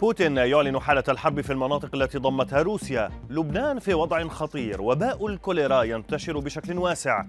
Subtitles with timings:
[0.00, 3.10] بوتين يعلن حالة الحرب في المناطق التي ضمتها روسيا.
[3.30, 7.24] لبنان في وضع خطير وباء الكوليرا ينتشر بشكل واسع.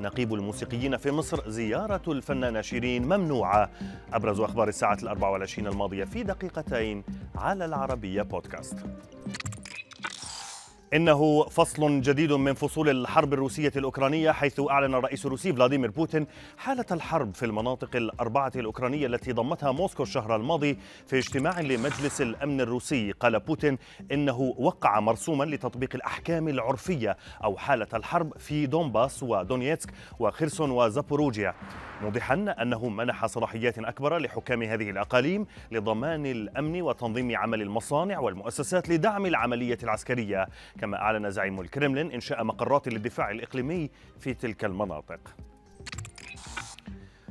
[0.00, 3.70] نقيب الموسيقيين في مصر زيارة الفنانة شيرين ممنوعة.
[4.12, 7.04] أبرز أخبار الساعة الأربع والعشرين الماضية في دقيقتين
[7.36, 8.78] على العربية بودكاست.
[10.94, 16.26] إنه فصل جديد من فصول الحرب الروسية الأوكرانية حيث أعلن الرئيس الروسي فلاديمير بوتين
[16.56, 22.60] حالة الحرب في المناطق الأربعة الأوكرانية التي ضمتها موسكو الشهر الماضي في اجتماع لمجلس الأمن
[22.60, 23.12] الروسي.
[23.12, 23.78] قال بوتين
[24.12, 31.54] إنه وقع مرسوما لتطبيق الأحكام العرفية أو حالة الحرب في دونباس ودونيتسك وخرسون وزابوروجيا
[32.02, 39.26] موضحا أنه منح صلاحيات أكبر لحكام هذه الأقاليم لضمان الأمن وتنظيم عمل المصانع والمؤسسات لدعم
[39.26, 40.46] العملية العسكرية.
[40.78, 45.20] كما أعلن زعيم الكرملين إنشاء مقرات للدفاع الإقليمي في تلك المناطق.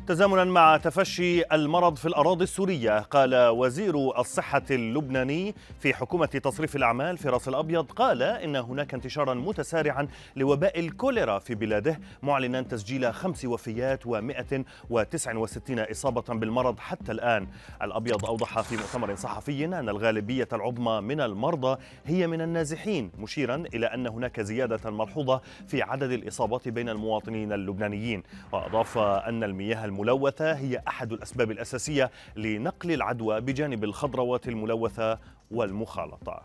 [0.08, 7.18] تزامنا مع تفشي المرض في الأراضي السورية قال وزير الصحة اللبناني في حكومة تصريف الأعمال
[7.18, 13.46] في رأس الأبيض قال إن هناك انتشارا متسارعا لوباء الكوليرا في بلاده معلنا تسجيل خمس
[13.46, 17.48] وفيات و169 إصابة بالمرض حتى الآن.
[17.82, 23.86] الأبيض أوضح في مؤتمر صحفي أن الغالبية العظمى من المرضى هي من النازحين مشيرا إلى
[23.86, 28.24] أن هناك زيادة ملحوظة في عدد الإصابات بين المواطنين اللبنانيين.
[28.52, 35.20] وأضاف أن المياه الملوثة هي أحد الأسباب الأساسية لنقل العدوى بجانب الخضروات الملوثة
[35.52, 36.42] والمخالطة.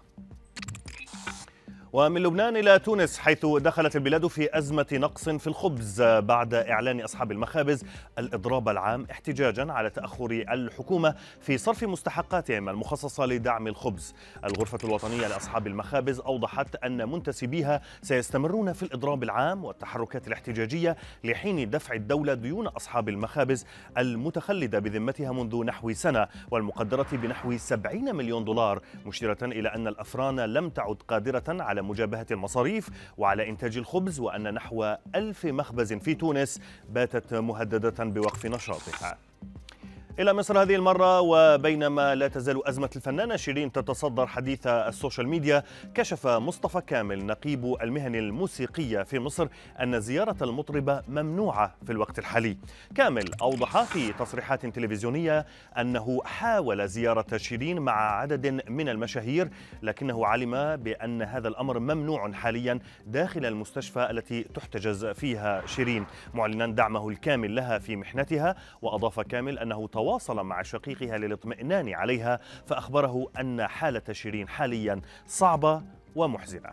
[1.93, 7.33] ومن لبنان إلى تونس حيث دخلت البلاد في أزمة نقص في الخبز بعد إعلان أصحاب
[7.33, 7.85] المخابز
[8.19, 14.15] الإضراب العام احتجاجا على تأخر الحكومة في صرف مستحقاتهم المخصصة لدعم الخبز.
[14.45, 21.95] الغرفة الوطنية لأصحاب المخابز أوضحت أن منتسبيها سيستمرون في الإضراب العام والتحركات الاحتجاجية لحين دفع
[21.95, 23.67] الدولة ديون أصحاب المخابز
[23.99, 30.71] المتخلدة بذمتها منذ نحو سنة والمقدرة بنحو 70 مليون دولار مشيرة إلى أن الأفران لم
[30.71, 36.61] تعد قادرة على مجابهة المصاريف وعلى إنتاج الخبز وأن نحو ألف مخبز في تونس
[36.91, 39.19] باتت مهددة بوقف نشاطها.
[40.21, 45.63] إلى مصر هذه المرة وبينما لا تزال أزمة الفنانة شيرين تتصدر حديث ال social media
[45.95, 49.49] كشف مصطفى كامل نقيب المهن الموسيقية في مصر
[49.83, 52.57] أن زيارة المطربة ممنوعة في الوقت الحالي.
[52.95, 55.47] كامل أوضح في تصريحات تلفزيونية
[55.79, 59.51] أنه حاول زيارة شيرين مع عدد من المشاهير
[59.83, 66.07] لكنه علم بأن هذا الأمر ممنوع حاليا داخل المستشفى التي تحتجز فيها شيرين.
[66.35, 73.31] معلنا دعمه الكامل لها في محنتها وأضاف كامل أنه تواصل مع شقيقها للاطمئنان عليها فأخبره
[73.41, 75.83] أن حالة شيرين حاليا صعبة
[76.17, 76.71] ومحزنة.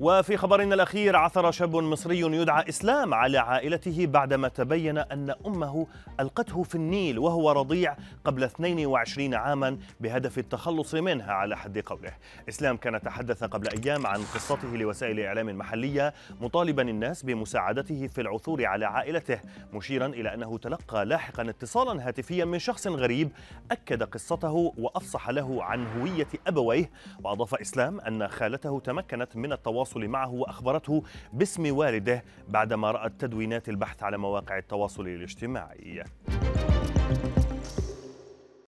[0.00, 5.86] وفي خبرنا الأخير عثر شاب مصري يدعى إسلام على عائلته بعدما تبين أن أمه
[6.20, 12.12] ألقته في النيل وهو رضيع قبل 22 عاما بهدف التخلص منها على حد قوله.
[12.48, 18.66] إسلام كان تحدث قبل أيام عن قصته لوسائل الإعلام المحلية مطالبا الناس بمساعدته في العثور
[18.66, 19.40] على عائلته
[19.72, 23.30] مشيرا إلى أنه تلقى لاحقا اتصالا هاتفيا من شخص غريب
[23.70, 26.90] أكد قصته وأفصح له عن هوية أبويه
[27.24, 33.68] وأضاف إسلام أن خالته تمكنت من التواصل التواصل معه وأخبرته باسم والده بعدما رأت تدوينات
[33.68, 36.04] البحث على مواقع التواصل الاجتماعي.